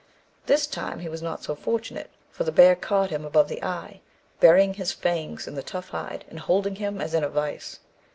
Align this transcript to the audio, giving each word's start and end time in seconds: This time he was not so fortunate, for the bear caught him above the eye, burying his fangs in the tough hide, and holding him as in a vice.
This 0.47 0.65
time 0.65 0.97
he 1.01 1.09
was 1.09 1.21
not 1.21 1.43
so 1.43 1.53
fortunate, 1.53 2.09
for 2.31 2.43
the 2.43 2.51
bear 2.51 2.75
caught 2.75 3.11
him 3.11 3.23
above 3.23 3.49
the 3.49 3.61
eye, 3.63 4.01
burying 4.39 4.73
his 4.73 4.91
fangs 4.91 5.45
in 5.47 5.53
the 5.53 5.61
tough 5.61 5.89
hide, 5.89 6.25
and 6.27 6.39
holding 6.39 6.77
him 6.77 6.99
as 6.99 7.13
in 7.13 7.23
a 7.23 7.29
vice. 7.29 7.77